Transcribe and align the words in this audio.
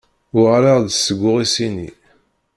Uɣaleɣ-d 0.39 0.87
seg 0.95 1.19
uɣisiṉni. 1.29 1.89